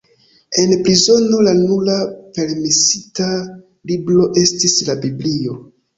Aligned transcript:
En 0.61 0.71
prizono 0.87 1.41
la 1.47 1.51
nura 1.59 1.99
permesita 2.39 3.27
libro 3.93 4.27
estis 4.45 4.77
la 4.89 4.97
Biblio. 5.05 5.61